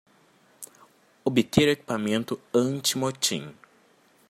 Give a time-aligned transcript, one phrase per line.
[1.25, 3.53] Obter o equipamento anti-motim!